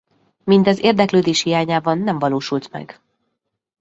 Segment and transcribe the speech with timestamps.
[0.43, 3.01] Mindez érdeklődés hiányában nem valósult meg.